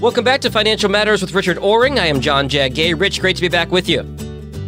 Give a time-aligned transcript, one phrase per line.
[0.00, 1.98] Welcome back to Financial Matters with Richard Oring.
[1.98, 2.98] I am John Jagay.
[2.98, 4.00] Rich, great to be back with you.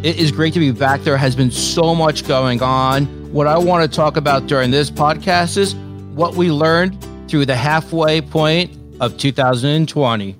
[0.03, 1.01] It is great to be back.
[1.01, 3.07] There has been so much going on.
[3.33, 5.73] What I want to talk about during this podcast is
[6.13, 10.35] what we learned through the halfway point of 2020.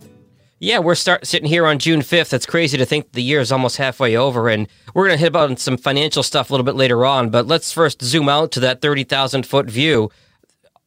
[0.59, 2.31] Yeah, we're start sitting here on June 5th.
[2.31, 5.35] It's crazy to think the year is almost halfway over, and we're going to hit
[5.35, 7.31] on some financial stuff a little bit later on.
[7.31, 10.11] But let's first zoom out to that 30,000 foot view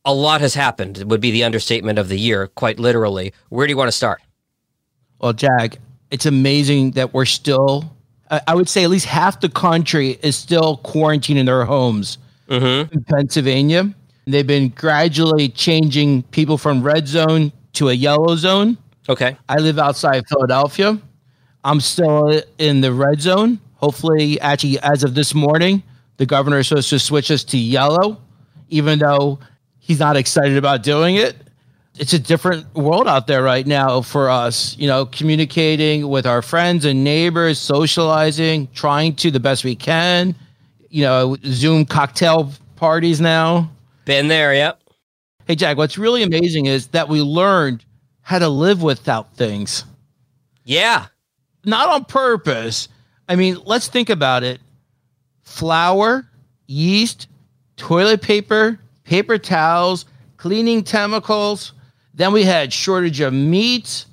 [0.06, 3.34] a lot has happened would be the understatement of the year, quite literally.
[3.51, 4.23] Where do you want to start?
[5.20, 5.78] Well, Jack,
[6.10, 7.92] it's amazing that we're still,
[8.30, 12.95] I would say at least half the country is still quarantined in their homes mm-hmm.
[12.95, 13.92] in Pennsylvania.
[14.27, 18.78] They've been gradually changing people from red zone to a yellow zone.
[19.09, 19.36] Okay.
[19.48, 21.00] I live outside Philadelphia.
[21.64, 23.59] I'm still in the red zone.
[23.75, 25.83] Hopefully, actually, as of this morning,
[26.16, 28.20] the governor is supposed to switch us to yellow,
[28.69, 29.38] even though
[29.87, 31.37] he's not excited about doing it.
[31.97, 36.43] It's a different world out there right now for us, you know, communicating with our
[36.43, 40.34] friends and neighbors, socializing, trying to the best we can,
[40.91, 43.70] you know, Zoom cocktail parties now.
[44.05, 44.83] Been there, yep.
[45.47, 47.84] Hey, Jack, what's really amazing is that we learned
[48.23, 49.84] how to live without things.
[50.65, 51.06] Yeah.
[51.65, 52.89] Not on purpose.
[53.28, 54.61] I mean, let's think about it
[55.45, 56.28] flour,
[56.67, 57.28] yeast,
[57.77, 60.05] toilet paper, paper towels,
[60.37, 61.73] cleaning chemicals.
[62.15, 64.05] Then we had shortage of meat.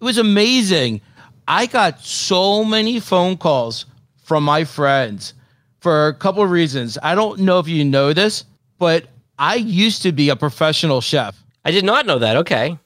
[0.00, 1.00] It was amazing.
[1.48, 3.86] I got so many phone calls
[4.24, 5.34] from my friends
[5.80, 6.98] for a couple of reasons.
[7.02, 8.44] I don't know if you know this,
[8.78, 9.06] but
[9.38, 11.36] I used to be a professional chef.
[11.64, 12.36] I did not know that.
[12.38, 12.78] Okay.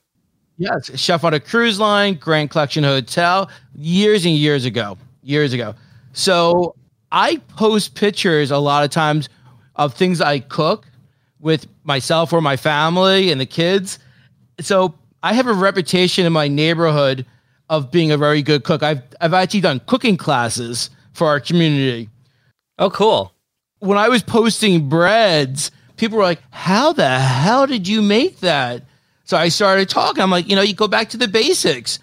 [0.58, 4.98] Yes, chef on a cruise line, Grand Collection Hotel, years and years ago.
[5.22, 5.74] Years ago.
[6.12, 6.74] So
[7.12, 9.28] I post pictures a lot of times
[9.76, 10.86] of things I cook
[11.40, 13.98] with myself or my family and the kids.
[14.60, 17.26] So I have a reputation in my neighborhood
[17.68, 18.82] of being a very good cook.
[18.82, 22.08] I've I've actually done cooking classes for our community.
[22.78, 23.32] Oh, cool.
[23.78, 28.84] When I was posting breads, people were like, "How the hell did you make that?"
[29.24, 30.22] So I started talking.
[30.22, 31.98] I'm like, you know, you go back to the basics.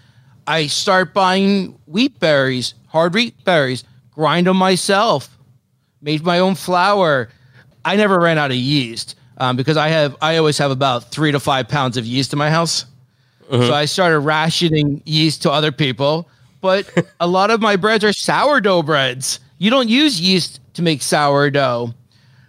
[0.48, 5.38] I start buying wheat berries, hard wheat berries, grind them myself,
[6.02, 7.28] made my own flour.
[7.84, 11.32] I never ran out of yeast um, because I have I always have about three
[11.32, 12.86] to five pounds of yeast in my house.
[13.50, 13.68] Mm-hmm.
[13.68, 16.30] So I started rationing yeast to other people.
[16.62, 19.40] But a lot of my breads are sourdough breads.
[19.58, 21.94] You don't use yeast to make sourdough.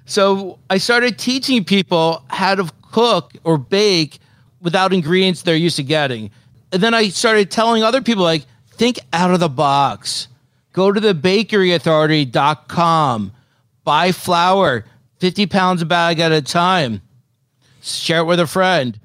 [0.07, 4.19] So I started teaching people how to cook or bake
[4.61, 6.31] without ingredients they're used to getting.
[6.73, 10.29] And then I started telling other people, like, think out of the box.
[10.73, 13.33] Go to the bakeryauthority.com,
[13.85, 14.85] buy flour,
[15.19, 17.03] 50 pounds a bag at a time.
[17.83, 18.99] Share it with a friend.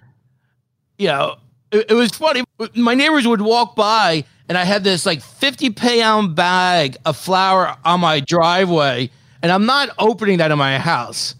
[0.97, 1.35] You know,
[1.71, 2.43] it, it was funny.
[2.75, 7.77] My neighbors would walk by and I had this like 50 pound bag of flour
[7.85, 9.09] on my driveway,
[9.41, 11.35] and I'm not opening that in my house.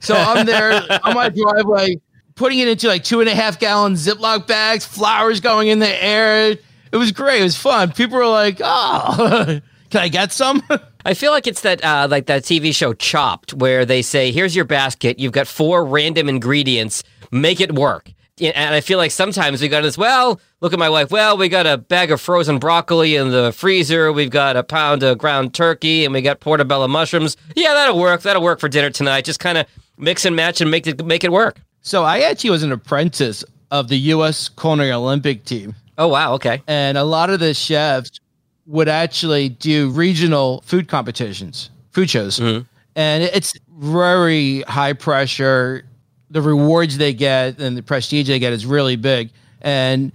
[0.00, 0.72] So I'm there
[1.04, 2.00] on my driveway,
[2.34, 6.04] putting it into like two and a half gallon Ziploc bags, flowers going in the
[6.04, 6.56] air.
[6.92, 7.40] It was great.
[7.40, 7.92] It was fun.
[7.92, 9.60] People were like, oh,
[9.90, 10.62] can I get some?
[11.04, 14.54] I feel like it's that uh, like that TV show Chopped, where they say, "Here's
[14.54, 15.18] your basket.
[15.18, 17.02] You've got four random ingredients.
[17.30, 19.98] Make it work." And I feel like sometimes we got this.
[19.98, 21.10] Well, look at my wife.
[21.10, 24.12] Well, we got a bag of frozen broccoli in the freezer.
[24.12, 27.36] We've got a pound of ground turkey, and we got portobello mushrooms.
[27.54, 28.22] Yeah, that'll work.
[28.22, 29.26] That'll work for dinner tonight.
[29.26, 29.66] Just kind of
[29.98, 31.60] mix and match and make it make it work.
[31.82, 34.48] So I actually was an apprentice of the U.S.
[34.48, 35.74] Culinary Olympic team.
[35.98, 36.62] Oh wow, okay.
[36.66, 38.20] And a lot of the chefs
[38.70, 42.38] would actually do regional food competitions, food shows.
[42.38, 42.62] Mm-hmm.
[42.94, 45.84] And it's very high pressure.
[46.30, 49.30] The rewards they get and the prestige they get is really big.
[49.60, 50.12] And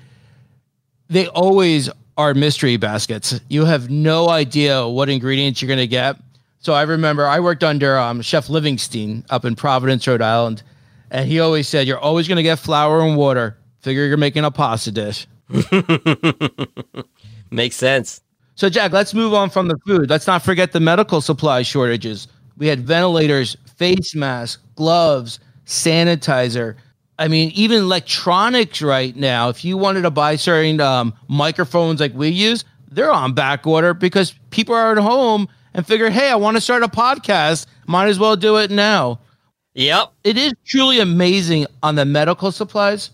[1.10, 3.40] they always are mystery baskets.
[3.50, 6.16] You have no idea what ingredients you're going to get.
[6.60, 10.64] So I remember I worked under um, Chef Livingston up in Providence, Rhode Island.
[11.12, 13.58] And he always said, You're always going to get flour and water.
[13.82, 15.28] Figure you're making a pasta dish.
[17.52, 18.22] Makes sense.
[18.56, 20.10] So, Jack, let's move on from the food.
[20.10, 22.28] Let's not forget the medical supply shortages.
[22.58, 26.76] We had ventilators, face masks, gloves, sanitizer.
[27.20, 29.50] I mean, even electronics right now.
[29.50, 33.94] If you wanted to buy certain um, microphones like we use, they're on back order
[33.94, 37.68] because people are at home and figure, hey, I want to start a podcast.
[37.88, 39.20] Might as well do it now.
[39.74, 40.14] Yep.
[40.24, 43.12] It is truly amazing on the medical supplies.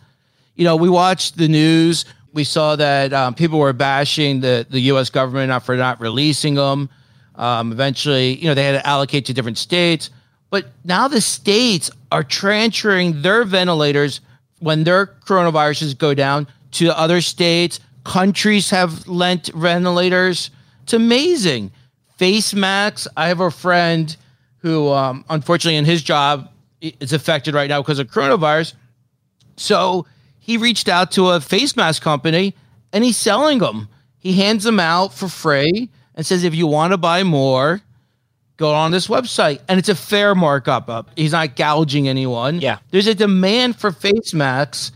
[0.56, 4.80] You know, we watch the news we saw that um, people were bashing the, the
[4.82, 5.10] U.S.
[5.10, 6.90] government for not releasing them.
[7.36, 10.10] Um, eventually, you know, they had to allocate to different states.
[10.50, 14.22] But now the states are transferring their ventilators
[14.60, 17.80] when their coronaviruses go down to other states.
[18.04, 20.52] Countries have lent ventilators.
[20.84, 21.72] It's amazing.
[22.18, 23.08] Face masks.
[23.18, 24.16] I have a friend
[24.58, 26.50] who, um, unfortunately, in his job,
[26.82, 28.74] is affected right now because of coronavirus.
[29.56, 30.06] So
[30.42, 32.56] he reached out to a face mask company
[32.92, 33.88] and he's selling them.
[34.18, 37.80] He hands them out for free and says, if you want to buy more,
[38.58, 39.62] go on this website.
[39.70, 41.12] And it's a fair markup up.
[41.16, 42.60] He's not gouging anyone.
[42.60, 42.80] Yeah.
[42.90, 44.92] There's a demand for face masks.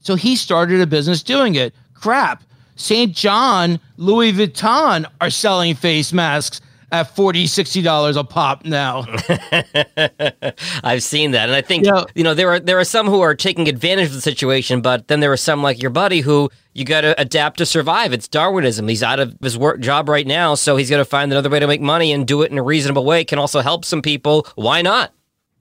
[0.00, 1.74] So he started a business doing it.
[1.92, 2.42] Crap.
[2.76, 3.14] St.
[3.14, 9.04] John, Louis Vuitton are selling face masks at 40 $60 a pop now.
[10.84, 12.04] I've seen that, and I think Yeah.
[12.14, 15.08] you know there are there are some who are taking advantage of the situation, but
[15.08, 18.12] then there are some like your buddy who you got to adapt to survive.
[18.12, 18.86] It's Darwinism.
[18.88, 21.58] He's out of his work job right now, so he's got to find another way
[21.60, 23.24] to make money and do it in a reasonable way.
[23.24, 24.46] Can also help some people.
[24.54, 25.12] Why not?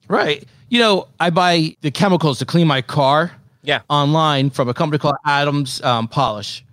[0.07, 0.43] right.
[0.67, 3.31] You know, I buy the chemicals to clean my car.
[3.63, 3.81] Yeah.
[3.89, 6.63] online from a company called Adams um, Polish,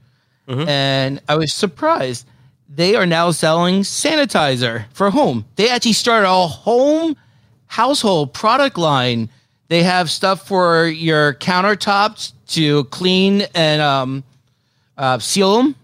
[0.46, 2.26] and I was surprised.
[2.74, 5.44] They are now selling sanitizer for home.
[5.56, 7.16] They actually started a home
[7.66, 9.28] household product line.
[9.68, 14.24] They have stuff for your countertops to clean and um,
[14.96, 15.76] uh, seal them.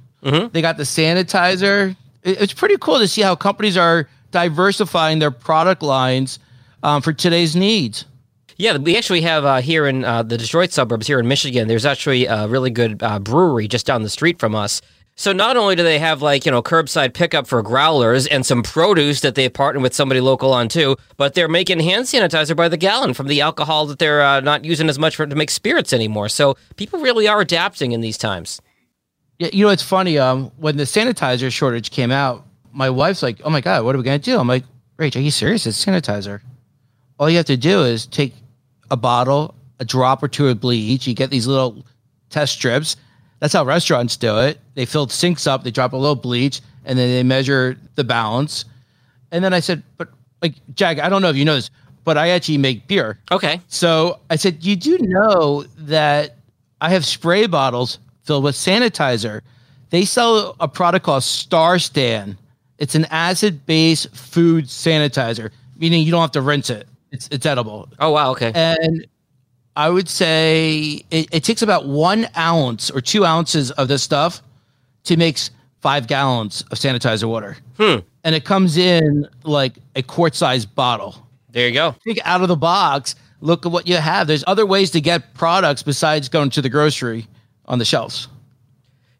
[0.49, 1.94] They got the sanitizer.
[2.23, 6.38] It's pretty cool to see how companies are diversifying their product lines
[6.82, 8.05] um, for today's needs.
[8.56, 11.69] Yeah, we actually have uh, here in uh, the Detroit suburbs here in Michigan.
[11.69, 14.82] There's actually a really good uh, brewery just down the street from us.
[15.18, 18.62] So not only do they have like you know curbside pickup for growlers and some
[18.62, 22.68] produce that they partner with somebody local on too, but they're making hand sanitizer by
[22.68, 25.50] the gallon from the alcohol that they're uh, not using as much for to make
[25.50, 26.28] spirits anymore.
[26.28, 28.62] So people really are adapting in these times.
[29.40, 30.18] Yeah, you know it's funny.
[30.18, 33.98] Um, when the sanitizer shortage came out, my wife's like, "Oh my god, what are
[33.98, 34.62] we gonna do?" I'm like,
[34.98, 35.66] "Rach, are you serious?
[35.66, 36.42] It's sanitizer.
[37.18, 38.34] All you have to do is take
[38.88, 41.08] a bottle, a drop or two of bleach.
[41.08, 41.84] You get these little
[42.30, 42.94] test strips.
[43.40, 44.58] That's how restaurants do it.
[44.75, 48.64] They fill sinks up, they drop a little bleach, and then they measure the balance.
[49.31, 50.08] And then I said, "But
[50.43, 51.70] like, Jack, I don't know if you know this,
[52.05, 56.37] but I actually make beer." Okay, So I said, You do know that
[56.81, 59.43] I have spray bottles filled with sanitizer.
[59.90, 62.37] They sell a product called Star San.
[62.79, 66.87] It's an acid based food sanitizer, meaning you don't have to rinse it.
[67.11, 67.88] It's, it's edible.
[68.00, 69.06] oh wow, okay, And
[69.78, 74.42] I would say it, it takes about one ounce or two ounces of this stuff
[75.04, 75.38] to make
[75.80, 77.56] five gallons of sanitizer water.
[77.76, 77.98] Hmm.
[78.25, 81.94] And it comes in like a quart sized bottle there you go.
[82.04, 83.14] think out of the box.
[83.40, 84.26] Look at what you have.
[84.26, 87.28] There's other ways to get products besides going to the grocery
[87.66, 88.26] on the shelves.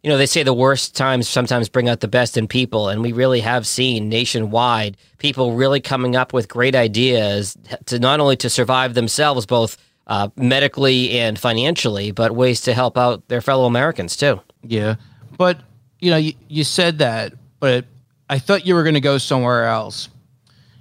[0.03, 3.01] you know, they say the worst times sometimes bring out the best in people, and
[3.01, 7.57] we really have seen nationwide people really coming up with great ideas
[7.87, 9.77] to not only to survive themselves, both
[10.09, 14.41] uh, medically and financially, but ways to help out their fellow Americans too.
[14.63, 14.97] Yeah.
[15.37, 15.61] But,
[16.01, 17.85] you know, you, you said that, but
[18.29, 20.09] I thought you were going to go somewhere else.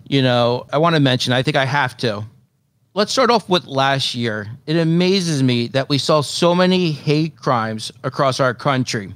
[0.07, 2.24] You know, I want to mention, I think I have to.
[2.94, 4.47] Let's start off with last year.
[4.65, 9.13] It amazes me that we saw so many hate crimes across our country.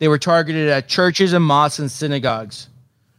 [0.00, 2.68] They were targeted at churches and mosques and synagogues.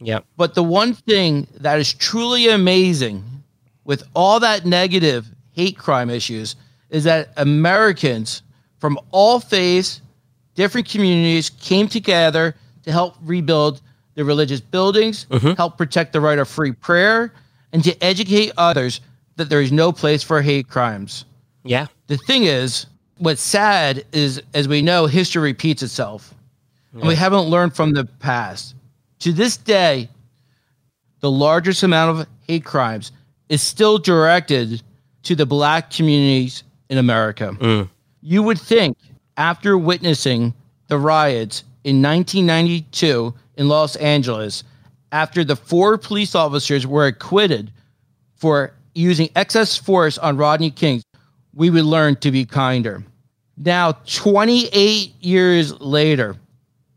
[0.00, 0.24] Yep.
[0.36, 3.24] But the one thing that is truly amazing
[3.84, 6.56] with all that negative hate crime issues
[6.90, 8.42] is that Americans
[8.78, 10.00] from all faiths,
[10.54, 13.80] different communities came together to help rebuild
[14.14, 15.52] the religious buildings, mm-hmm.
[15.52, 17.32] help protect the right of free prayer,
[17.72, 19.00] and to educate others
[19.36, 21.24] that there is no place for hate crimes.
[21.64, 21.86] Yeah.
[22.08, 22.86] The thing is,
[23.18, 26.34] what's sad is, as we know, history repeats itself.
[26.92, 28.74] And we haven't learned from the past.
[29.20, 30.10] To this day,
[31.20, 33.12] the largest amount of hate crimes
[33.48, 34.82] is still directed
[35.24, 37.56] to the black communities in America.
[37.60, 37.88] Mm.
[38.20, 38.96] You would think,
[39.36, 40.54] after witnessing
[40.88, 44.64] the riots in 1992 in Los Angeles,
[45.10, 47.70] after the four police officers were acquitted
[48.36, 51.02] for using excess force on Rodney King,
[51.54, 53.04] we would learn to be kinder.
[53.56, 56.36] Now, 28 years later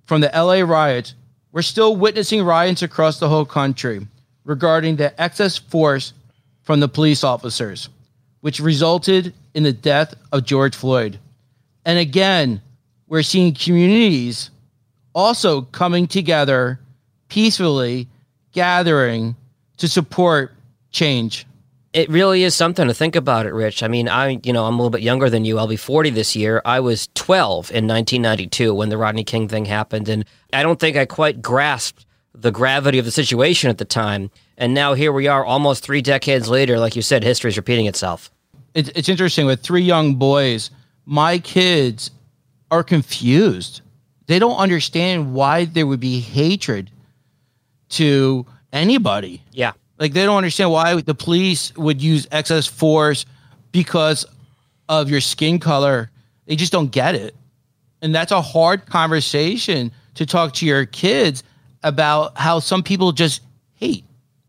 [0.05, 1.15] from the LA riots,
[1.51, 4.07] we're still witnessing riots across the whole country
[4.43, 6.13] regarding the excess force
[6.63, 7.89] from the police officers,
[8.45, 11.17] which resulted in the death of George Floyd.
[11.83, 12.61] And again,
[13.07, 14.51] we're seeing communities
[15.15, 16.79] also coming together
[17.27, 18.07] peacefully,
[18.51, 19.35] gathering
[19.77, 20.53] to support
[20.91, 21.47] change.
[21.91, 23.81] It really is something to think about it, Rich.
[23.81, 25.57] I mean, I, you know, I'm a little bit younger than you.
[25.57, 26.61] I'll be 40 this year.
[26.65, 30.23] I was 12 in 1992 when the Rodney King thing happened, and
[30.53, 34.29] I don't think I quite grasped the gravity of the situation at the time.
[34.55, 36.77] And now here we are, almost three decades later.
[36.77, 38.29] Like you said, history is repeating itself.
[38.75, 40.69] It's, it's interesting with three young boys.
[41.05, 42.11] My kids
[42.69, 43.81] are confused.
[44.27, 46.91] They don't understand why there would be hatred
[47.89, 49.41] to anybody.
[49.51, 49.71] Yeah.
[49.97, 53.25] Like they don't understand why the police would use excess force
[53.71, 54.25] because
[54.89, 56.11] of your skin color.
[56.45, 57.33] They just don't get it.
[58.01, 61.43] And that's a hard conversation to talk to your kids
[61.81, 63.41] about how some people just
[63.75, 64.05] hate.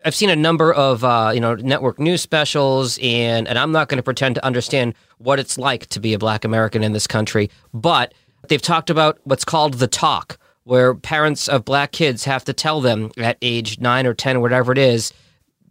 [0.06, 3.88] I've seen a number of uh, you know network news specials, and and I'm not
[3.88, 7.08] going to pretend to understand what it's like to be a Black American in this
[7.08, 8.14] country, but
[8.46, 12.80] they've talked about what's called the talk, where parents of Black kids have to tell
[12.80, 15.12] them at age nine or ten, whatever it is,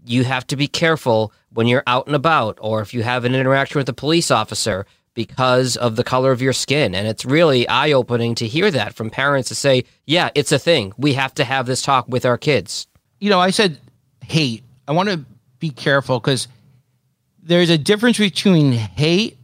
[0.06, 3.36] you have to be careful when you're out and about, or if you have an
[3.36, 6.94] interaction with a police officer because of the color of your skin.
[6.94, 10.60] And it's really eye opening to hear that from parents to say, yeah, it's a
[10.60, 10.92] thing.
[10.98, 12.86] We have to have this talk with our kids.
[13.22, 13.80] You know, I said
[14.28, 14.64] hate.
[14.88, 15.24] I want to
[15.60, 16.48] be careful because
[17.42, 19.38] there's a difference between hate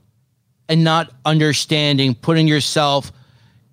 [0.69, 3.11] and not understanding, putting yourself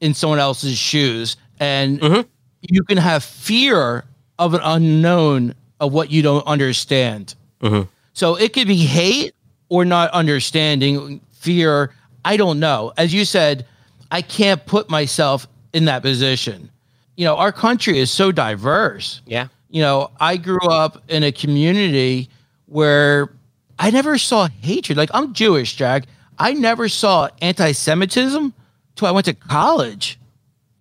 [0.00, 1.36] in someone else's shoes.
[1.60, 2.26] And Mhm.
[2.62, 4.04] you can have fear
[4.38, 7.34] of an unknown of what you don't understand.
[7.62, 7.88] Mhm.
[8.12, 9.34] So it could be hate
[9.68, 11.90] or not understanding, fear.
[12.24, 12.92] I don't know.
[12.96, 13.64] As you said,
[14.10, 16.70] I can't put myself in that position.
[17.16, 19.48] You know, our country is so diverse Yeah.
[19.70, 22.28] You know, I grew up in a community
[22.66, 23.30] where
[23.78, 24.98] I never saw hatred.
[24.98, 26.04] Like I'm Jewish, Jack.
[26.38, 28.54] I never saw anti-Semitism
[28.96, 30.18] till I went to college.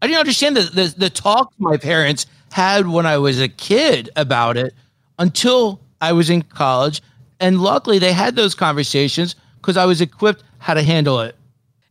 [0.02, 4.10] I didn't understand the, the the talk my parents had when I was a kid
[4.16, 4.74] about it
[5.20, 7.02] until I was in college.
[7.40, 11.36] And luckily they had those conversations because I was equipped how to handle it.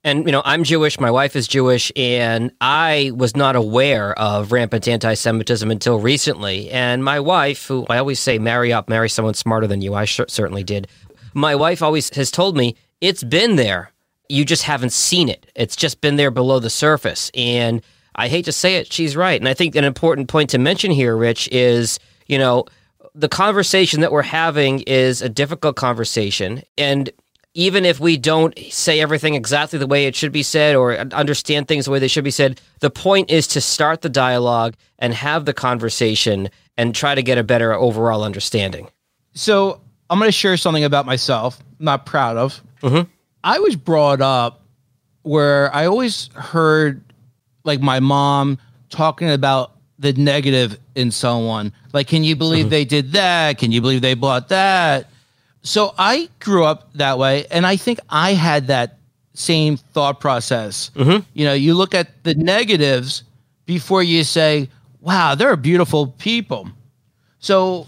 [0.07, 1.01] And you know, I'm Jewish.
[1.01, 6.71] My wife is Jewish, and I was not aware of rampant anti-Semitism until recently.
[6.71, 9.95] And my wife, who I always say, marry up, marry someone smarter than you.
[9.95, 10.87] I cer- certainly did.
[11.35, 13.91] My wife always has told me it's been there.
[14.29, 15.51] You just haven't seen it.
[15.57, 17.33] It's just been there below the surface.
[17.35, 17.83] And
[18.15, 19.41] I hate to say it, she's right.
[19.41, 21.99] And I think an important point to mention here, Rich, is
[22.29, 22.67] you know
[23.13, 27.11] the conversation that we're having is a difficult conversation, and
[27.57, 31.67] even if we don't say everything exactly the way it should be said or understand
[31.67, 35.15] things the way they should be said, the point is to start the dialogue and
[35.15, 38.89] have the conversation and try to get a better overall understanding.
[39.33, 41.59] So I'm going to share something about myself.
[41.81, 42.63] I'm not proud of.
[42.83, 43.09] Mhm.
[43.43, 44.63] I was brought up
[45.23, 47.01] where I always heard
[47.65, 48.59] like my mom
[48.91, 51.73] talking about the negative in someone.
[51.95, 53.57] Like, can you believe they did that?
[53.57, 55.09] Can you believe they bought that?
[55.67, 58.99] So I grew up that way, and I think I had that
[59.35, 60.91] same thought process.
[60.95, 61.25] Mm-hmm.
[61.35, 63.25] You know, you look at the negatives
[63.67, 64.71] before you say,
[65.01, 66.69] "Wow, they're beautiful people."
[67.41, 67.87] So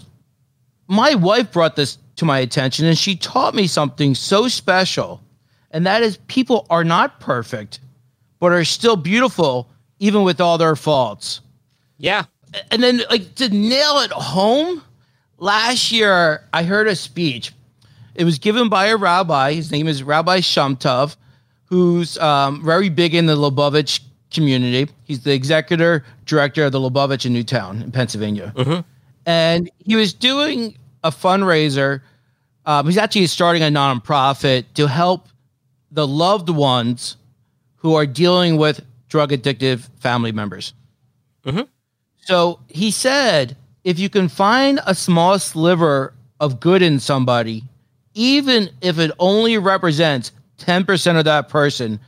[0.87, 5.21] my wife brought this to my attention and she taught me something so special.
[5.71, 7.79] And that is people are not perfect,
[8.39, 9.69] but are still beautiful
[9.99, 11.41] even with all their faults.
[11.97, 12.25] Yeah.
[12.71, 14.81] And then like to nail it home,
[15.37, 17.53] last year I heard a speech.
[18.19, 19.53] It was given by a rabbi.
[19.53, 21.15] His name is Rabbi Shumtov,
[21.65, 24.91] who's um, very big in the Lubavitch community.
[25.05, 28.53] He's the executor director of the Lubavitch in Newtown in Pennsylvania
[29.25, 32.01] and he was doing a fundraiser.
[32.65, 35.27] Um, he's actually starting a nonprofit to help
[35.91, 37.15] the loved ones
[37.77, 40.73] who are dealing with drug addictive family members.
[42.21, 47.63] So he said, if you can find a small sliver of good in somebody,
[48.19, 52.01] even if it only represents 10% of that person,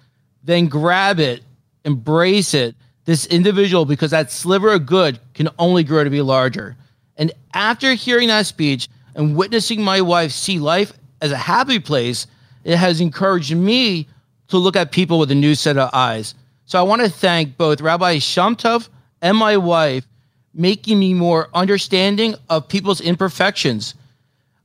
[0.44, 1.42] then grab it,
[1.86, 2.76] embrace it,
[3.06, 6.76] this individual, because that sliver of good can only grow to be larger.
[7.16, 10.92] And after hearing that speech and witnessing my wife see life
[11.22, 12.28] as a happy place,
[12.66, 14.06] it has encouraged me
[14.50, 16.36] to look at people with a new set of eyes.
[16.66, 18.90] So I want to thank both Rabbi Shamtov
[19.22, 20.06] and my wife,
[20.54, 23.96] making me more understanding of people's imperfections.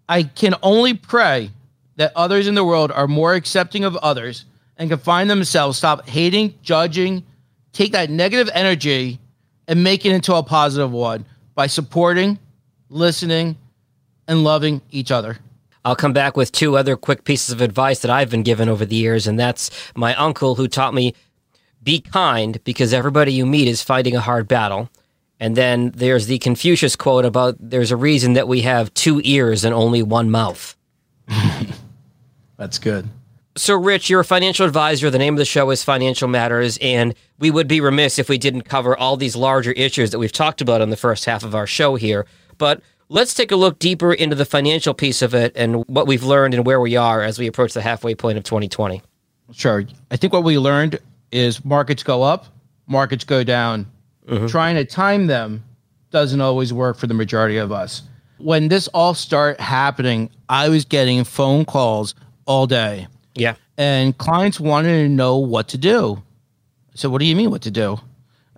[0.09, 1.51] I can only pray
[1.97, 4.45] that others in the world are more accepting of others
[4.77, 7.25] and can find themselves stop hating, judging,
[7.73, 9.19] take that negative energy
[9.67, 12.39] and make it into a positive one by supporting,
[12.89, 13.57] listening,
[14.29, 15.39] and loving each other.
[15.85, 18.85] I'll come back with two other quick pieces of advice that I've been given over
[18.85, 21.15] the years, and that's my uncle who taught me
[21.83, 24.91] be kind because everybody you meet is fighting a hard battle.
[25.39, 29.65] And then there's the Confucius quote about there's a reason that we have two ears
[29.65, 30.77] and only one mouth.
[32.57, 33.09] That's good.
[33.57, 35.09] So, Rich, you're a financial advisor.
[35.09, 38.37] The name of the show is Financial Matters, and we would be remiss if we
[38.37, 41.55] didn't cover all these larger issues that we've talked about in the first half of
[41.55, 42.27] our show here.
[42.59, 46.23] But let's take a look deeper into the financial piece of it and what we've
[46.23, 49.01] learned and where we are as we approach the halfway point of 2020.
[49.53, 49.85] Sure.
[50.11, 50.99] I think what we learned
[51.33, 52.47] is markets go up,
[52.87, 53.87] markets go down.
[54.29, 54.47] Mm-hmm.
[54.47, 55.63] Trying to time them
[56.11, 58.03] doesn't always work for the majority of us.
[58.39, 62.15] When this all started happening, I was getting phone calls
[62.45, 63.55] all day Yeah.
[63.79, 66.23] and clients wanted to know what to do.
[66.95, 67.99] Said, What do you mean, what to do?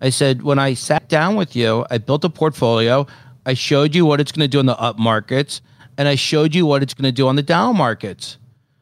[0.00, 3.06] I said, When I sat down with you, I built a portfolio.
[3.46, 5.60] I showed you what it's going to do in the up markets,
[5.96, 8.36] and I showed you what it's going to do on the down markets.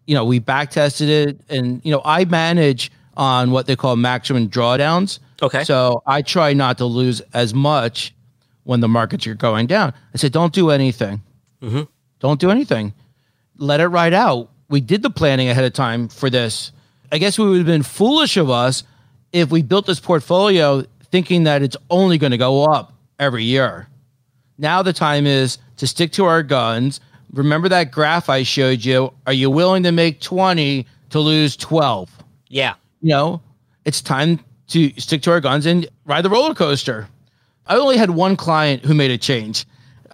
[0.06, 3.96] You know, we back tested it, and, you know, I manage on what they call
[3.96, 5.18] maximum drawdowns.
[5.42, 5.64] Okay.
[5.64, 8.14] So I try not to lose as much
[8.64, 9.92] when the markets are going down.
[10.14, 11.23] I said, Don't do anything.
[11.62, 11.82] Mm-hmm.
[12.20, 12.92] Don't do anything
[13.58, 14.50] let it ride out.
[14.68, 16.73] We did the planning ahead of time for this.
[17.12, 18.82] I guess we would have been foolish of us
[19.32, 23.88] if we built this portfolio thinking that it's only going to go up every year.
[24.58, 27.00] Now the time is to stick to our guns.
[27.32, 29.12] Remember that graph I showed you?
[29.26, 32.11] Are you willing to make 20 to lose 12?
[32.49, 32.75] Yeah.
[33.06, 33.40] You know,
[33.84, 37.06] it's time to stick to our guns and ride the roller coaster.
[37.64, 39.64] I only had one client who made a change,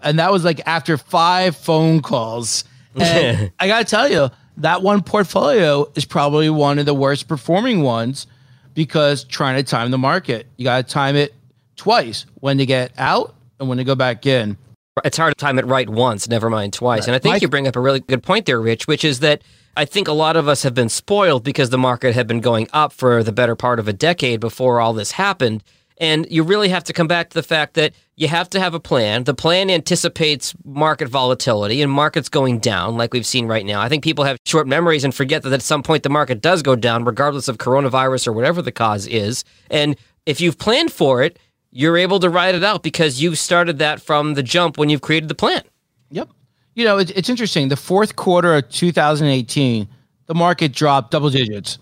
[0.03, 2.65] and that was like after five phone calls.
[2.95, 7.27] And I got to tell you, that one portfolio is probably one of the worst
[7.27, 8.27] performing ones
[8.75, 10.45] because trying to time the market.
[10.57, 11.33] You got to time it
[11.75, 14.55] twice when to get out and when to go back in.
[15.03, 17.07] It's hard to time it right once, never mind twice.
[17.07, 19.41] And I think you bring up a really good point there, Rich, which is that
[19.75, 22.67] I think a lot of us have been spoiled because the market had been going
[22.73, 25.63] up for the better part of a decade before all this happened.
[25.97, 28.73] And you really have to come back to the fact that you have to have
[28.73, 29.23] a plan.
[29.23, 33.81] The plan anticipates market volatility and markets going down, like we've seen right now.
[33.81, 36.61] I think people have short memories and forget that at some point the market does
[36.61, 39.43] go down, regardless of coronavirus or whatever the cause is.
[39.71, 41.39] And if you've planned for it,
[41.71, 45.01] you're able to ride it out because you've started that from the jump when you've
[45.01, 45.63] created the plan.
[46.11, 46.29] Yep.
[46.75, 47.67] You know, it's, it's interesting.
[47.67, 49.87] The fourth quarter of 2018,
[50.25, 51.77] the market dropped double digits.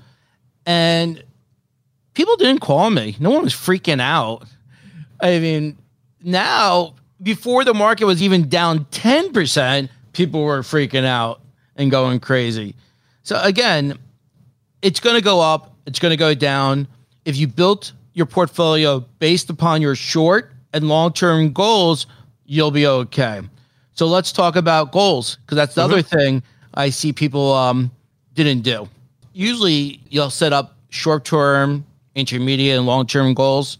[0.65, 1.23] And
[2.13, 3.15] people didn't call me.
[3.19, 4.43] No one was freaking out.
[5.21, 5.77] I mean,
[6.23, 11.41] now, before the market was even down 10%, people were freaking out
[11.75, 12.75] and going crazy.
[13.23, 13.97] So, again,
[14.81, 16.87] it's going to go up, it's going to go down.
[17.23, 22.07] If you built your portfolio based upon your short and long term goals,
[22.45, 23.41] you'll be okay.
[23.93, 26.41] So let's talk about goals because that's the other thing
[26.73, 27.91] I see people um,
[28.33, 28.87] didn't do.
[29.33, 33.77] Usually, you'll set up short term, intermediate, and long term goals,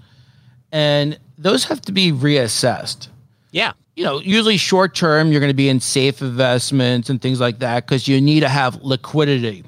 [0.71, 3.07] and those have to be reassessed
[3.51, 3.73] Yeah.
[3.95, 7.59] you know, usually short term, you're going to be in safe investments and things like
[7.59, 9.63] that because you need to have liquidity.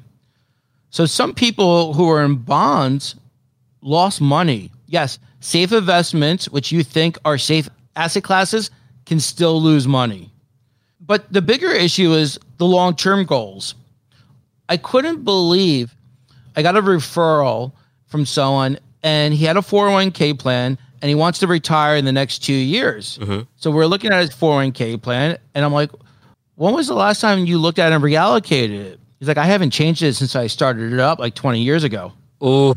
[0.90, 3.16] So some people who are in bonds
[3.82, 4.70] lost money.
[4.86, 8.70] Yes, safe investments, which you think are safe asset classes,
[9.04, 10.30] can still lose money.
[11.06, 13.74] But the bigger issue is the long term goals.
[14.68, 15.94] I couldn't believe
[16.56, 17.72] I got a referral
[18.06, 22.12] from someone and he had a 401k plan and he wants to retire in the
[22.12, 23.18] next two years.
[23.18, 23.42] Mm-hmm.
[23.56, 25.90] So we're looking at his 401k plan and I'm like,
[26.54, 29.00] when was the last time you looked at it and reallocated it?
[29.18, 32.12] He's like, I haven't changed it since I started it up like 20 years ago.
[32.42, 32.74] Ooh.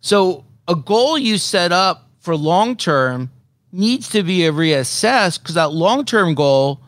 [0.00, 3.30] So a goal you set up for long term
[3.70, 6.80] needs to be reassessed because that long term goal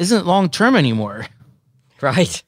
[0.00, 1.26] isn't long term anymore.
[2.02, 2.42] Right.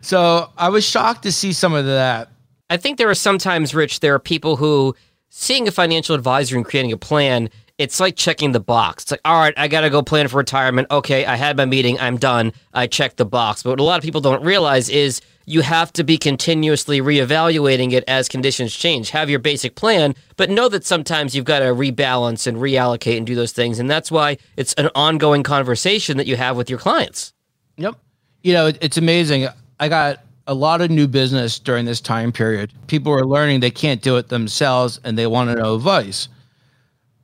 [0.00, 2.30] So I was shocked to see some of that.
[2.68, 4.96] I think there are sometimes, Rich, there are people who
[5.28, 9.04] seeing a financial advisor and creating a plan, it's like checking the box.
[9.04, 10.88] It's like, all right, I got to go plan for retirement.
[10.90, 11.96] Okay, I had my meeting.
[12.00, 12.52] I'm done.
[12.74, 13.62] I checked the box.
[13.62, 17.92] But what a lot of people don't realize is you have to be continuously reevaluating
[17.92, 19.08] it as conditions change.
[19.10, 23.26] Have your basic plan, but know that sometimes you've got to rebalance and reallocate and
[23.26, 23.78] do those things.
[23.78, 27.32] And that's why it's an ongoing conversation that you have with your clients.
[27.78, 27.94] Yep.
[28.42, 29.48] You know, it, it's amazing.
[29.80, 32.70] I got a lot of new business during this time period.
[32.86, 36.28] People are learning they can't do it themselves and they want to know advice.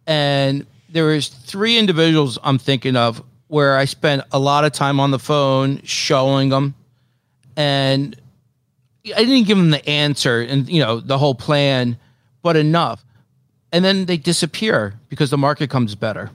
[0.07, 4.99] And there is three individuals I'm thinking of where I spent a lot of time
[4.99, 6.75] on the phone showing them
[7.57, 8.17] and
[9.07, 11.99] I didn't give them the answer and you know the whole plan,
[12.43, 13.05] but enough.
[13.73, 16.31] And then they disappear because the market comes better.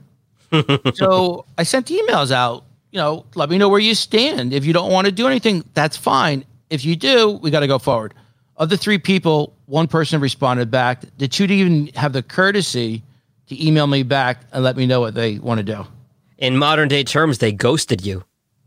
[0.93, 4.53] so I sent emails out, you know, let me know where you stand.
[4.53, 6.43] If you don't want to do anything, that's fine.
[6.69, 8.13] If you do, we got to go forward.
[8.57, 11.03] Of the three people, one person responded back.
[11.17, 13.03] The two didn't even have the courtesy
[13.47, 15.87] to email me back and let me know what they want to do.
[16.37, 18.23] In modern day terms, they ghosted you.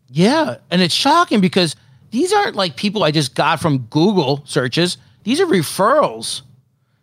[0.08, 0.56] Yeah.
[0.70, 1.76] And it's shocking because
[2.12, 4.96] these aren't like people I just got from Google searches.
[5.24, 6.42] These are referrals.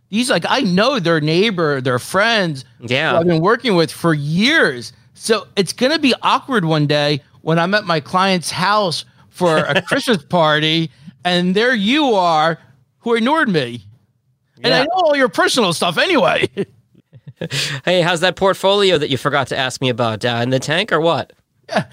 [0.09, 3.11] These like I know their neighbor, their friends Yeah.
[3.11, 4.93] who I've been working with for years.
[5.13, 9.81] So it's gonna be awkward one day when I'm at my client's house for a
[9.87, 10.89] Christmas party
[11.25, 12.57] and there you are
[12.99, 13.83] who ignored me.
[14.63, 16.49] And I know all your personal stuff anyway.
[17.85, 20.25] Hey, how's that portfolio that you forgot to ask me about?
[20.25, 21.31] Uh, in the tank or what?
[21.69, 21.85] Yeah.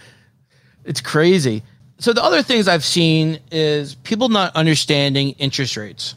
[0.85, 1.63] it's crazy.
[1.99, 6.15] So the other things I've seen is people not understanding interest rates.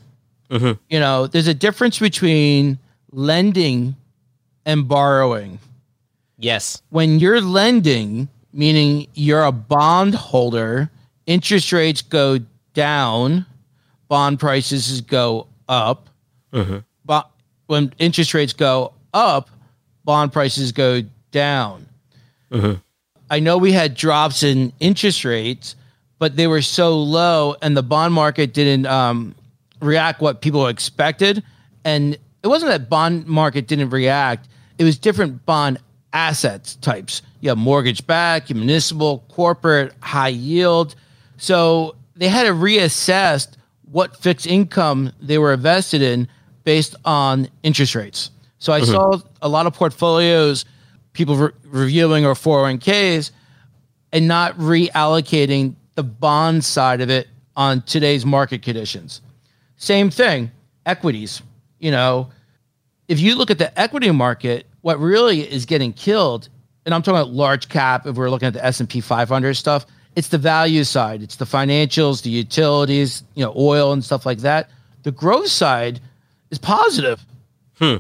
[0.50, 0.74] Mm-hmm.
[0.90, 2.80] You know, there's a difference between
[3.12, 3.96] lending
[4.66, 5.60] and borrowing.
[6.38, 6.82] Yes.
[6.90, 10.90] When you're lending, meaning you're a bond holder,
[11.26, 12.40] interest rates go
[12.74, 13.46] down,
[14.08, 16.10] bond prices go up.
[16.52, 16.80] Mm-hmm.
[17.06, 17.30] But
[17.68, 19.50] when interest rates go up,
[20.04, 21.88] bond prices go down.
[22.52, 22.80] Mm-hmm.
[23.30, 25.76] I know we had drops in interest rates,
[26.18, 29.36] but they were so low, and the bond market didn't um,
[29.82, 31.44] react what people expected.
[31.86, 35.78] And it wasn't that bond market didn't react; it was different bond
[36.14, 37.22] assets types.
[37.42, 40.96] You have mortgage back, municipal, corporate, high yield.
[41.38, 43.48] So they had to reassess
[43.92, 46.28] what fixed income they were invested in
[46.64, 48.32] based on interest rates.
[48.60, 50.66] So I saw a lot of portfolios,
[51.20, 53.32] people re- reviewing or 401ks
[54.14, 57.28] and not reallocating the bond side of it
[57.58, 59.20] on today's market conditions.
[59.76, 60.50] Same thing,
[60.86, 61.42] equities.
[61.80, 62.30] You know,
[63.10, 66.48] if you look at the equity market, what really is getting killed,
[66.86, 70.30] and I'm talking about large cap, if we're looking at the S&P 500 stuff, it's
[70.30, 71.22] the value side.
[71.22, 74.70] It's the financials, the utilities, you know, oil and stuff like that.
[75.04, 76.00] The growth side
[76.50, 77.26] is positive.
[77.78, 77.98] Hmm.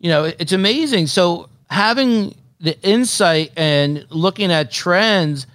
[0.00, 1.06] You know, it- it's amazing.
[1.06, 5.46] So having the insight and looking at trends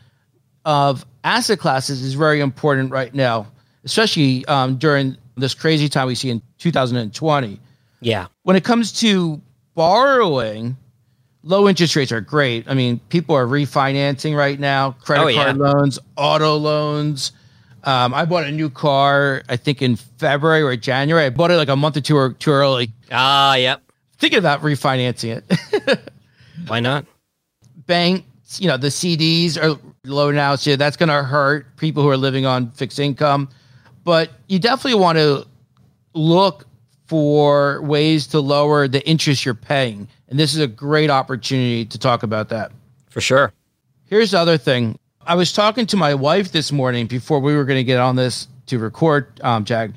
[0.65, 3.47] of asset classes is very important right now,
[3.85, 7.59] especially um, during this crazy time we see in 2020
[8.01, 8.27] Yeah.
[8.43, 9.39] when it comes to
[9.75, 10.75] borrowing,
[11.43, 12.65] low interest rates are great.
[12.67, 15.43] I mean, people are refinancing right now, credit Oh, yeah.
[15.45, 17.31] card loans, auto loans.
[17.83, 21.25] Um, I bought a new car, I think in February or January.
[21.25, 22.91] I bought it like a month or two or too early.
[23.11, 23.81] Ah, yep.
[24.17, 26.11] Thinking about refinancing it.
[26.67, 27.05] Why not?
[27.85, 32.09] Banks, you know, the CDs are low now, so that's going to hurt people who
[32.09, 33.49] are living on fixed income.
[34.03, 35.45] But you definitely want to
[36.13, 36.65] look
[37.05, 40.07] for ways to lower the interest you're paying.
[40.29, 42.71] And this is a great opportunity to talk about that.
[43.09, 43.53] For sure.
[44.05, 44.97] Here's the other thing.
[45.25, 48.15] I was talking to my wife this morning before we were going to get on
[48.15, 49.93] this to record, um, Jag.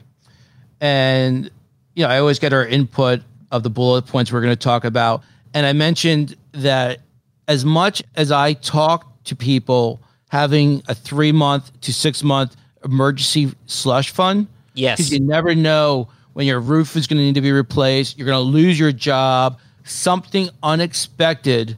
[0.81, 1.51] And,
[1.95, 4.85] you know, I always get her input of the bullet points we're going to talk
[4.85, 5.23] about.
[5.55, 7.01] And I mentioned that
[7.49, 13.53] as much as I talk to people having a three month to six month emergency
[13.67, 14.99] slush fund, Yes.
[14.99, 18.17] because you never know when your roof is going to need to be replaced.
[18.17, 19.59] You're going to lose your job.
[19.85, 21.77] Something unexpected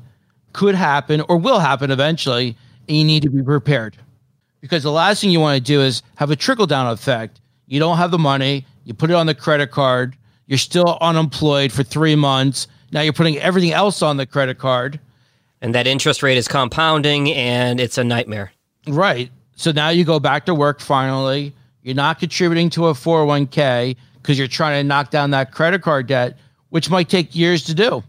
[0.53, 2.57] could happen or will happen eventually,
[2.89, 3.97] and you need to be prepared.
[4.61, 7.41] Because the last thing you want to do is have a trickle down effect.
[7.67, 10.15] You don't have the money, you put it on the credit card,
[10.53, 12.69] you're still unemployed for three months.
[12.93, 15.01] Now you're putting everything else on the credit card.
[15.63, 18.53] And that interest rate is compounding and it's a nightmare.
[18.87, 19.31] Right.
[19.57, 21.55] So now you go back to work finally.
[21.83, 26.07] You're not contributing to a 401k because you're trying to knock down that credit card
[26.07, 26.37] debt,
[26.69, 28.05] which might take years to do.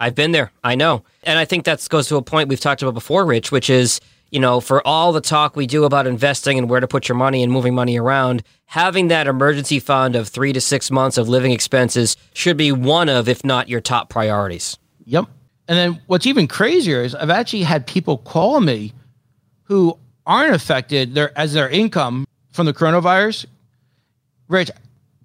[0.00, 0.50] I've been there.
[0.64, 1.04] I know.
[1.22, 4.00] And I think that goes to a point we've talked about before, Rich, which is,
[4.30, 7.16] you know, for all the talk we do about investing and where to put your
[7.16, 11.28] money and moving money around, having that emergency fund of three to six months of
[11.28, 14.76] living expenses should be one of, if not your top priorities.
[15.06, 15.26] Yep.
[15.68, 18.92] And then what's even crazier is I've actually had people call me
[19.64, 23.46] who aren't affected their as their income from the coronavirus.
[24.48, 24.70] Rich,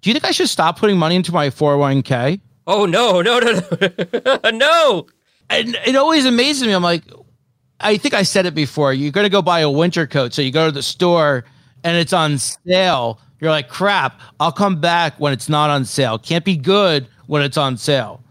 [0.00, 2.40] do you think I should stop putting money into my 401k?
[2.66, 3.60] Oh, no, no, no,
[4.24, 4.50] no.
[4.50, 5.06] no.
[5.50, 6.72] And it always amazes me.
[6.72, 7.04] I'm like,
[7.80, 8.92] I think I said it before.
[8.92, 10.32] You're going to go buy a winter coat.
[10.32, 11.44] So you go to the store
[11.82, 13.20] and it's on sale.
[13.40, 16.18] You're like, crap, I'll come back when it's not on sale.
[16.18, 18.22] Can't be good when it's on sale.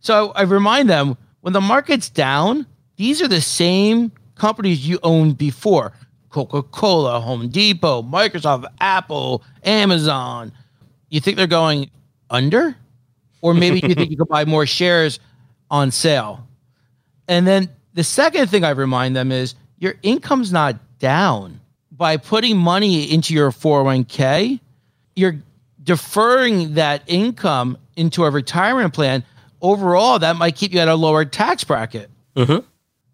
[0.00, 2.66] So I remind them when the market's down,
[2.96, 5.92] these are the same companies you owned before
[6.30, 10.52] Coca Cola, Home Depot, Microsoft, Apple, Amazon.
[11.08, 11.90] You think they're going
[12.30, 12.76] under?
[13.40, 15.20] Or maybe you think you could buy more shares
[15.70, 16.46] on sale.
[17.28, 21.60] And then the second thing I remind them is your income's not down.
[21.92, 24.58] By putting money into your 401k,
[25.14, 25.36] you're
[25.82, 29.22] deferring that income into a retirement plan.
[29.62, 32.10] Overall, that might keep you at a lower tax bracket.
[32.36, 32.64] Mhm.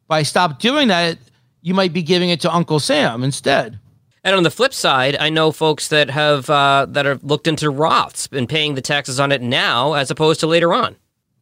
[0.09, 1.19] By stop doing that,
[1.63, 3.79] you might be giving it to Uncle Sam instead.
[4.25, 7.71] And on the flip side, I know folks that have uh, that have looked into
[7.71, 10.97] Roths and paying the taxes on it now as opposed to later on.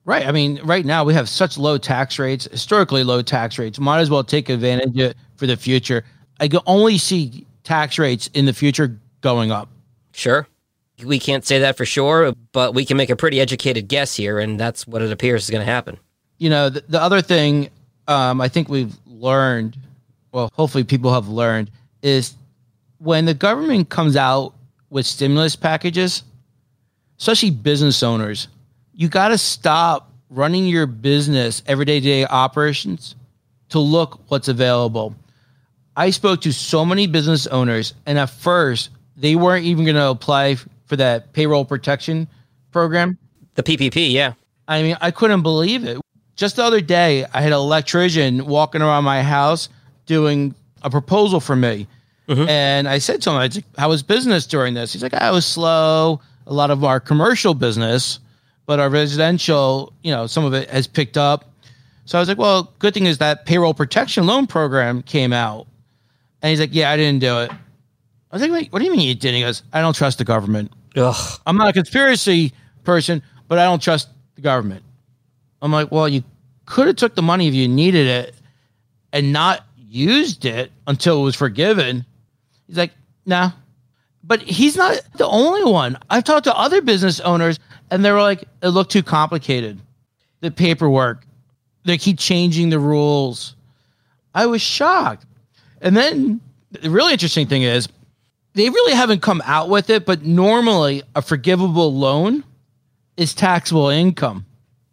[0.09, 0.27] Right.
[0.27, 3.79] I mean, right now we have such low tax rates, historically low tax rates.
[3.79, 6.03] Might as well take advantage of it for the future.
[6.41, 9.69] I can only see tax rates in the future going up.
[10.13, 10.49] Sure.
[11.05, 14.39] We can't say that for sure, but we can make a pretty educated guess here,
[14.39, 15.99] and that's what it appears is going to happen.
[16.39, 17.69] You know, the, the other thing
[18.07, 19.77] um, I think we've learned,
[20.33, 22.33] well, hopefully people have learned, is
[22.97, 24.55] when the government comes out
[24.89, 26.23] with stimulus packages,
[27.19, 28.49] especially business owners,
[28.99, 33.15] you got to stop running your business everyday day operations
[33.69, 35.15] to look what's available.
[35.97, 40.09] I spoke to so many business owners, and at first, they weren't even going to
[40.09, 40.57] apply
[40.87, 42.27] for that payroll protection
[42.73, 43.17] program.
[43.55, 44.33] The PPP, yeah.
[44.67, 45.99] I mean, I couldn't believe it.
[46.35, 49.69] Just the other day, I had an electrician walking around my house
[50.07, 51.87] doing a proposal for me.
[52.29, 52.49] Mm-hmm.
[52.49, 54.93] And I said to him, I said, How was business during this?
[54.93, 56.21] He's like, I was slow.
[56.49, 58.19] A lot of our commercial business,
[58.69, 61.51] but our residential, you know, some of it has picked up.
[62.05, 65.67] So I was like, Well, good thing is that payroll protection loan program came out.
[66.43, 67.51] And he's like, Yeah, I didn't do it.
[67.51, 67.57] I
[68.37, 69.37] was like, Wait, what do you mean you didn't?
[69.37, 70.71] He goes, I don't trust the government.
[70.97, 71.41] Ugh.
[71.47, 72.53] I'm not a conspiracy
[72.85, 74.85] person, but I don't trust the government.
[75.63, 76.23] I'm like, well, you
[76.67, 78.35] could have took the money if you needed it
[79.15, 82.05] and not used it until it was forgiven.
[82.67, 82.93] He's like,
[83.25, 83.53] nah.
[84.23, 85.97] But he's not the only one.
[86.11, 87.59] I've talked to other business owners
[87.91, 89.79] and they were like, it looked too complicated.
[90.41, 91.25] The paperwork,
[91.85, 93.57] they keep changing the rules.
[94.35, 95.27] I was shocked.
[95.81, 97.89] And then the really interesting thing is,
[98.55, 102.45] they really haven't come out with it, but normally a forgivable loan
[103.17, 104.47] is taxable income.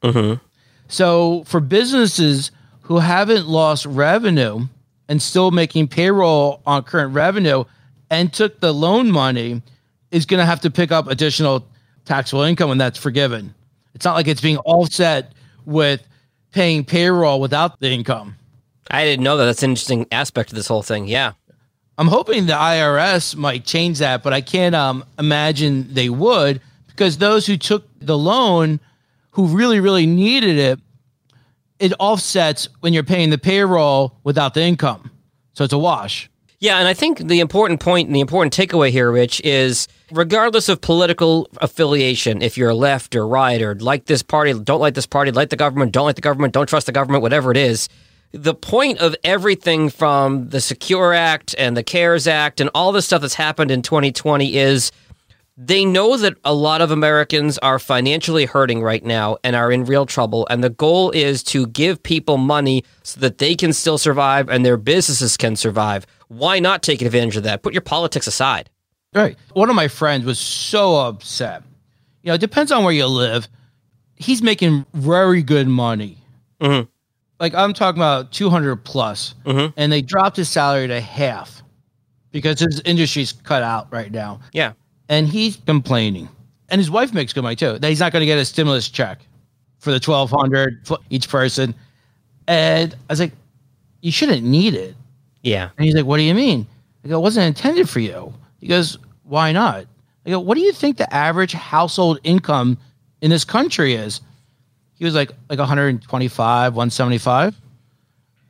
[0.03, 0.43] Mm-hmm.
[0.87, 4.67] So for businesses who haven't lost revenue
[5.09, 7.63] and still making payroll on current revenue
[8.09, 9.61] and took the loan money
[10.11, 11.67] is going to have to pick up additional
[12.05, 13.53] taxable income when that's forgiven.
[13.93, 15.33] It's not like it's being offset
[15.65, 16.05] with
[16.51, 18.35] paying payroll without the income.
[18.89, 19.45] I didn't know that.
[19.45, 21.07] That's an interesting aspect of this whole thing.
[21.07, 21.33] Yeah.
[21.97, 27.17] I'm hoping the IRS might change that, but I can't um, imagine they would because
[27.17, 28.79] those who took the loan
[29.31, 30.79] who really, really needed it,
[31.79, 35.11] it offsets when you're paying the payroll without the income.
[35.53, 36.29] So it's a wash.
[36.59, 40.69] Yeah, and I think the important point and the important takeaway here, Rich, is regardless
[40.69, 45.05] of political affiliation, if you're left or right or like this party, don't like this
[45.05, 47.89] party, like the government, don't like the government, don't trust the government, whatever it is,
[48.31, 53.01] the point of everything from the Secure Act and the CARES Act and all the
[53.01, 54.91] stuff that's happened in 2020 is
[55.57, 59.85] they know that a lot of Americans are financially hurting right now and are in
[59.85, 60.45] real trouble.
[60.49, 64.65] And the goal is to give people money so that they can still survive and
[64.65, 66.05] their businesses can survive.
[66.27, 67.63] Why not take advantage of that?
[67.63, 68.69] Put your politics aside.
[69.13, 69.37] Right.
[69.53, 71.63] One of my friends was so upset.
[72.21, 73.47] You know, it depends on where you live.
[74.17, 76.17] He's making very good money.
[76.59, 76.89] Mm-hmm.
[77.39, 79.73] Like I'm talking about 200 plus, Mhm.
[79.77, 81.63] and they dropped his salary to half
[82.31, 84.39] because his industry's cut out right now.
[84.51, 84.73] Yeah.
[85.09, 86.29] And he's complaining.
[86.69, 87.77] And his wife makes good money too.
[87.77, 89.19] That he's not going to get a stimulus check
[89.79, 91.75] for the twelve hundred for each person.
[92.47, 93.33] And I was like,
[94.01, 94.95] you shouldn't need it.
[95.41, 95.69] Yeah.
[95.77, 96.67] And he's like, what do you mean?
[97.03, 98.33] I go, it wasn't intended for you.
[98.59, 99.85] He goes, why not?
[100.25, 102.77] I go, what do you think the average household income
[103.21, 104.21] in this country is?
[104.95, 107.55] He was like, like 125, 175.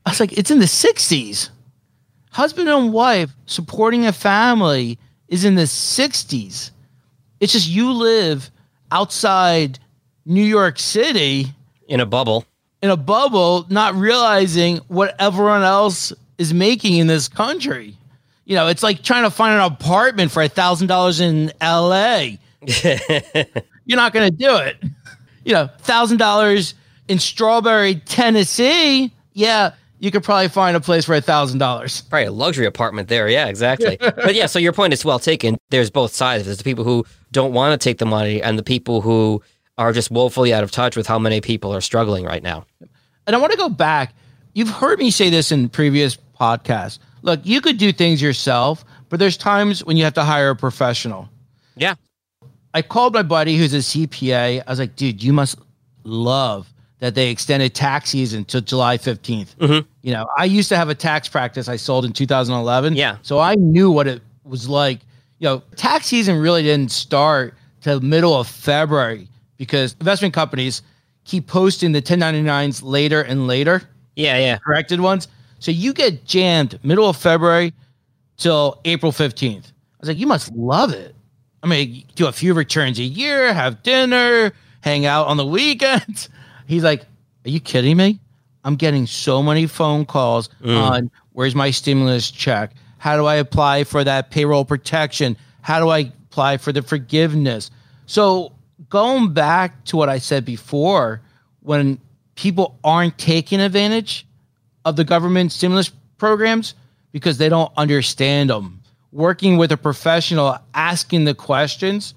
[0.05, 1.49] I was like, it's in the 60s.
[2.31, 6.71] Husband and wife supporting a family is in the 60s.
[7.39, 8.49] It's just you live
[8.91, 9.79] outside
[10.25, 11.47] New York City
[11.87, 12.45] In a bubble.
[12.81, 17.97] in a bubble, not realizing what everyone else is making in this country.
[18.45, 22.37] You know, it's like trying to find an apartment for a thousand dollars in LA.
[23.85, 24.77] You're not going to do it.
[25.43, 26.73] You know, thousand dollars
[27.07, 29.11] in Strawberry, Tennessee.
[29.33, 29.73] Yeah,
[30.05, 32.01] you could probably find a place for a thousand dollars.
[32.01, 33.27] Probably a luxury apartment there.
[33.27, 33.97] Yeah, exactly.
[33.99, 35.57] but yeah, so your point is well taken.
[35.71, 36.45] There's both sides.
[36.45, 39.41] There's the people who don't want to take the money and the people who
[39.79, 42.67] are just woefully out of touch with how many people are struggling right now.
[43.25, 44.13] And I want to go back.
[44.53, 46.99] You've heard me say this in previous podcasts.
[47.23, 50.55] Look, you could do things yourself, but there's times when you have to hire a
[50.55, 51.27] professional.
[51.75, 51.95] Yeah.
[52.75, 54.61] I called my buddy who's a CPA.
[54.65, 55.57] I was like, dude, you must
[56.03, 59.55] love that they extended tax season to July 15th.
[59.59, 59.85] Mhm.
[60.01, 62.95] You know, I used to have a tax practice I sold in 2011.
[62.95, 63.17] Yeah.
[63.21, 64.99] So I knew what it was like.
[65.39, 69.27] You know, tax season really didn't start till middle of February
[69.57, 70.81] because investment companies
[71.25, 73.81] keep posting the 1099s later and later
[74.15, 74.57] Yeah, yeah.
[74.57, 75.27] corrected ones.
[75.59, 77.73] So you get jammed middle of February
[78.37, 79.65] till April 15th.
[79.67, 81.15] I was like, you must love it.
[81.63, 86.29] I mean, do a few returns a year, have dinner, hang out on the weekends.
[86.67, 87.01] He's like,
[87.45, 88.19] are you kidding me?
[88.63, 90.75] I'm getting so many phone calls mm.
[90.75, 92.71] on where's my stimulus check?
[92.97, 95.37] How do I apply for that payroll protection?
[95.61, 97.71] How do I apply for the forgiveness.
[98.07, 98.51] So
[98.89, 101.21] going back to what I said before,
[101.61, 101.97] when
[102.35, 104.27] people aren't taking advantage
[104.83, 106.75] of the government stimulus programs
[107.13, 108.81] because they don't understand them,
[109.13, 112.13] working with a professional, asking the questions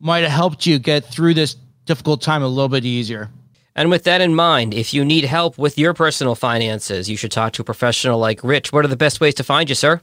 [0.00, 1.54] might have helped you get through this
[1.86, 3.30] difficult time a little bit easier.
[3.76, 7.32] And with that in mind, if you need help with your personal finances, you should
[7.32, 8.72] talk to a professional like Rich.
[8.72, 10.00] What are the best ways to find you, sir?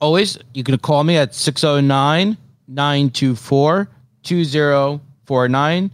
[0.00, 2.36] Always, you can call me at 609
[2.68, 3.88] 924
[4.22, 5.90] 2049,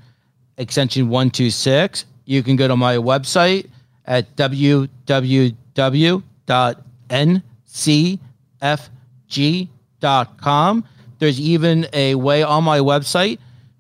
[0.59, 2.05] extension 126.
[2.25, 3.69] You can go to my website
[4.07, 4.89] at www.ncfg.com.
[11.19, 13.39] There's even a way on my website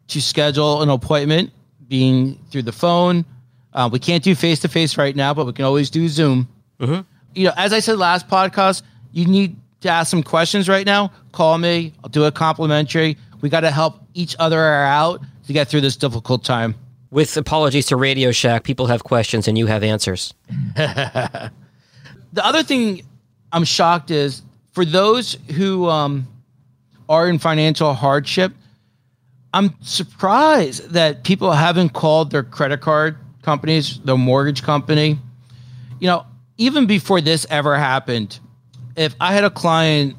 [0.08, 1.50] to schedule an appointment
[1.88, 3.24] being through the phone.
[3.72, 6.48] Uh, we can't do face to face right now, but we can always do Zoom.
[6.80, 7.00] Mm-hmm.
[7.34, 11.12] You know, as I said last podcast, you need to ask some questions right now.
[11.32, 11.92] Call me.
[12.02, 13.16] I'll do a complimentary.
[13.40, 16.74] We got to help each other out to get through this difficult time.
[17.10, 20.34] With apologies to Radio Shack, people have questions and you have answers.
[20.76, 21.50] the
[22.36, 23.02] other thing
[23.52, 26.28] I'm shocked is for those who um,
[27.08, 28.52] are in financial hardship,
[29.52, 33.16] I'm surprised that people haven't called their credit card
[33.50, 35.18] companies, the mortgage company.
[35.98, 38.38] You know, even before this ever happened,
[38.94, 40.14] if I had a client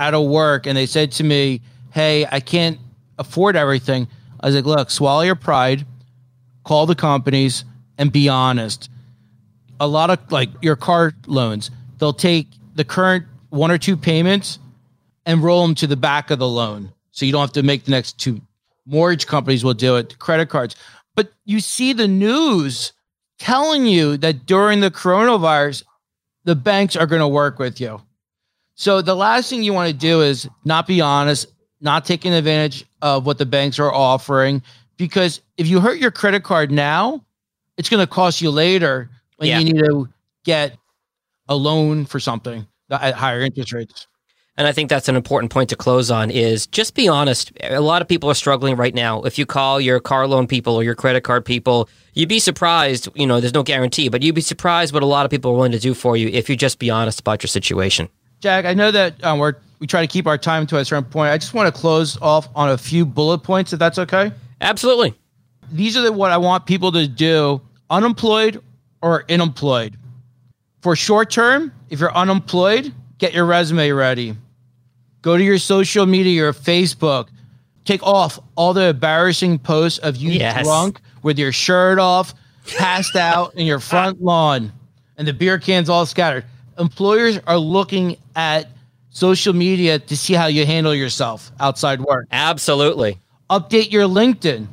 [0.00, 1.60] out of work and they said to me,
[1.92, 2.78] Hey, I can't
[3.18, 4.08] afford everything,
[4.40, 5.86] I was like, Look, swallow your pride,
[6.64, 7.64] call the companies,
[7.98, 8.90] and be honest.
[9.78, 14.58] A lot of like your car loans, they'll take the current one or two payments
[15.24, 16.92] and roll them to the back of the loan.
[17.12, 18.40] So you don't have to make the next two.
[18.86, 20.74] Mortgage companies will do it, credit cards.
[21.14, 22.92] But you see the news
[23.38, 25.84] telling you that during the coronavirus,
[26.44, 28.00] the banks are going to work with you.
[28.74, 31.46] So the last thing you want to do is not be honest,
[31.80, 34.62] not taking advantage of what the banks are offering.
[34.96, 37.24] Because if you hurt your credit card now,
[37.76, 39.58] it's going to cost you later when Yeah.
[39.58, 40.08] you need to
[40.44, 40.76] get
[41.48, 44.06] a loan for something at higher interest rates.
[44.58, 47.52] And I think that's an important point to close on is just be honest.
[47.62, 49.22] A lot of people are struggling right now.
[49.22, 53.08] If you call your car loan people or your credit card people, you'd be surprised,
[53.14, 55.54] you know, there's no guarantee, but you'd be surprised what a lot of people are
[55.54, 58.10] willing to do for you if you just be honest about your situation.
[58.40, 61.10] Jack, I know that um, we're we try to keep our time to a certain
[61.10, 61.30] point.
[61.32, 64.32] I just want to close off on a few bullet points, if that's okay.
[64.60, 65.14] Absolutely.
[65.72, 68.62] These are the, what I want people to do: unemployed
[69.00, 69.96] or unemployed.
[70.82, 74.36] For short term, if you're unemployed, get your resume ready.
[75.22, 77.28] Go to your social media, your Facebook.
[77.84, 80.64] Take off all the embarrassing posts of you Yes.
[80.64, 82.34] drunk with your shirt off,
[82.76, 84.72] passed out in your front lawn,
[85.16, 86.44] and the beer cans all scattered.
[86.78, 88.68] Employers are looking at
[89.10, 92.26] social media to see how you handle yourself outside work.
[92.32, 93.18] Absolutely.
[93.50, 94.66] Update your LinkedIn.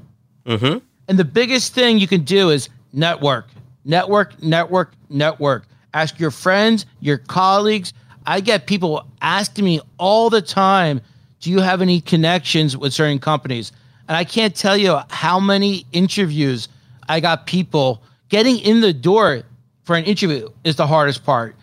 [0.46, 0.78] Mm-hmm.
[1.08, 3.48] And the biggest thing you can do is network,
[3.86, 5.66] network, network, network.
[5.94, 7.94] Ask your friends, your colleagues.
[8.30, 11.02] I get people asking me all the time,
[11.40, 13.72] do you have any connections with certain companies?
[14.08, 16.68] And I can't tell you how many interviews
[17.08, 19.42] I got people getting in the door
[19.82, 21.56] for an interview is the hardest part.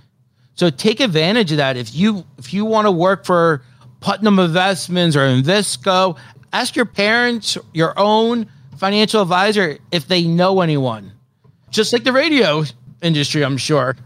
[0.57, 1.77] So take advantage of that.
[1.77, 3.63] If you if you want to work for
[4.01, 6.19] Putnam Investments or Invesco,
[6.53, 11.13] ask your parents, your own financial advisor if they know anyone.
[11.71, 12.65] Just like the radio
[13.03, 13.97] industry, I'm sure.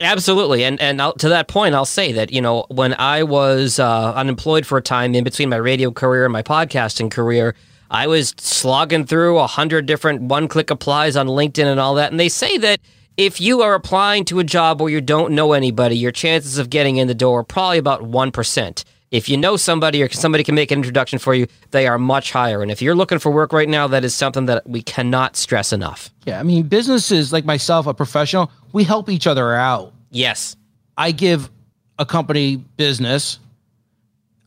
[0.00, 3.80] Absolutely, and and I'll, to that point, I'll say that you know when I was
[3.80, 7.56] uh, unemployed for a time in between my radio career and my podcasting career,
[7.90, 12.20] I was slogging through a hundred different one-click applies on LinkedIn and all that, and
[12.20, 12.80] they say that
[13.16, 16.70] if you are applying to a job where you don't know anybody, your chances of
[16.70, 18.84] getting in the door are probably about one percent.
[19.10, 22.30] If you know somebody or somebody can make an introduction for you, they are much
[22.30, 22.60] higher.
[22.60, 25.72] And if you're looking for work right now, that is something that we cannot stress
[25.72, 26.10] enough.
[26.26, 29.94] Yeah, I mean, businesses like myself, a professional, we help each other out.
[30.10, 30.56] Yes.
[30.98, 31.50] I give
[31.98, 33.38] a company business.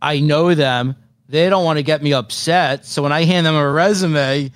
[0.02, 0.96] I know them.
[1.28, 2.86] They don't want to get me upset.
[2.86, 4.52] So when I hand them a resume,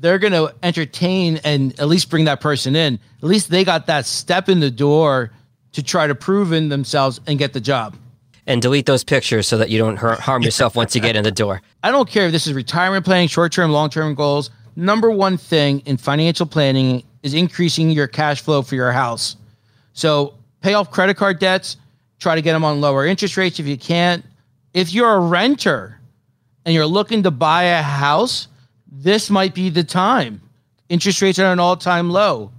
[0.00, 2.98] they're going to entertain and at least bring that person in.
[3.22, 5.30] At least they got that step in the door
[5.72, 7.96] to try to prove in themselves and get the job.
[8.46, 11.24] And delete those pictures so that you don't har- harm yourself once you get in
[11.24, 11.62] the door.
[11.82, 14.50] I don't care if this is retirement planning, short term, long term goals.
[14.76, 19.36] Number one thing in financial planning is increasing your cash flow for your house.
[19.94, 21.76] So pay off credit card debts,
[22.20, 24.24] try to get them on lower interest rates if you can't.
[24.74, 25.98] If you're a renter
[26.64, 28.48] and you're looking to buy a house,
[28.86, 30.40] this might be the time.
[30.88, 32.52] Interest rates are at an all time low.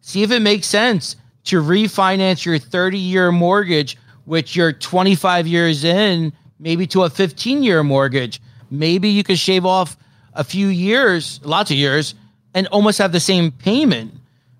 [0.00, 3.96] See if it makes sense to refinance your 30 year mortgage,
[4.28, 8.40] which you're 25 years in, maybe to a 15 year mortgage.
[8.70, 9.96] maybe you could shave off
[10.34, 12.14] a few years, lots of years,
[12.52, 14.12] and almost have the same payment.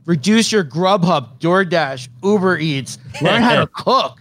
[0.07, 2.97] Reduce your Grubhub, DoorDash, Uber Eats.
[3.21, 4.19] Learn how to cook.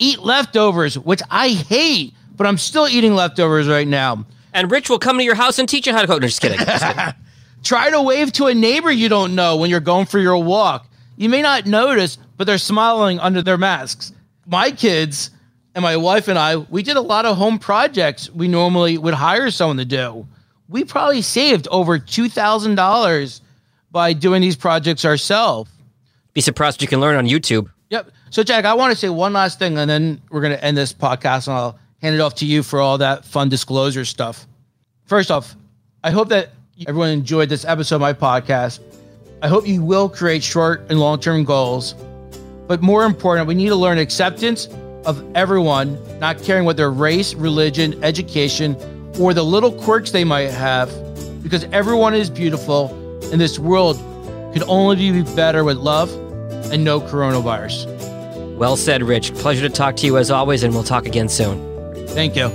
[0.00, 4.26] Eat leftovers, which I hate, but I'm still eating leftovers right now.
[4.52, 6.20] And Rich will come to your house and teach you how to cook.
[6.20, 6.58] No, just kidding.
[6.58, 7.14] Just kidding.
[7.62, 10.88] Try to wave to a neighbor you don't know when you're going for your walk.
[11.16, 14.12] You may not notice, but they're smiling under their masks.
[14.46, 15.30] My kids
[15.74, 19.14] and my wife and I, we did a lot of home projects we normally would
[19.14, 20.26] hire someone to do.
[20.68, 23.40] We probably saved over $2,000
[23.90, 25.70] by doing these projects ourselves.
[26.32, 27.70] Be surprised you can learn on YouTube.
[27.90, 28.10] Yep.
[28.30, 30.76] So, Jack, I want to say one last thing, and then we're going to end
[30.76, 34.46] this podcast, and I'll hand it off to you for all that fun disclosure stuff.
[35.04, 35.54] First off,
[36.02, 36.50] I hope that
[36.88, 38.80] everyone enjoyed this episode of my podcast.
[39.42, 41.94] I hope you will create short and long term goals.
[42.66, 44.68] But more important, we need to learn acceptance
[45.04, 48.76] of everyone, not caring what their race, religion, education,
[49.18, 50.88] or the little quirks they might have,
[51.42, 52.88] because everyone is beautiful,
[53.30, 53.96] and this world
[54.54, 56.10] could only be better with love
[56.72, 57.86] and no coronavirus.
[58.56, 59.34] Well said, Rich.
[59.34, 62.06] Pleasure to talk to you as always, and we'll talk again soon.
[62.08, 62.48] Thank you.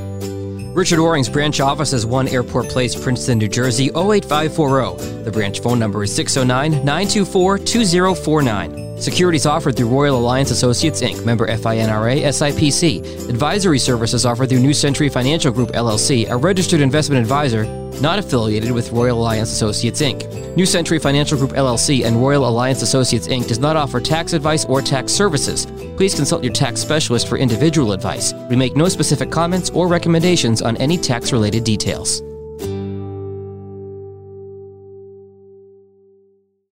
[0.73, 5.23] Richard Oring's branch office is 1 Airport Place, Princeton, New Jersey 08540.
[5.23, 8.88] The branch phone number is 609 924 2049.
[8.99, 13.29] Securities offered through Royal Alliance Associates Inc., member FINRA SIPC.
[13.29, 17.65] Advisory services offered through New Century Financial Group LLC, a registered investment advisor
[18.01, 20.55] not affiliated with Royal Alliance Associates Inc.
[20.55, 23.47] New Century Financial Group LLC and Royal Alliance Associates Inc.
[23.47, 25.65] does not offer tax advice or tax services.
[25.97, 28.33] Please consult your tax specialist for individual advice.
[28.49, 32.21] We make no specific comments or recommendations on any tax related details.